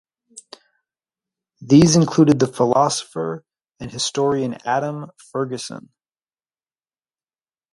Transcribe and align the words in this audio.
These 1.61 1.95
included 1.95 2.39
the 2.39 2.47
philosopher 2.47 3.45
and 3.79 3.91
historian 3.91 4.57
Adam 4.65 5.11
Ferguson. 5.31 5.89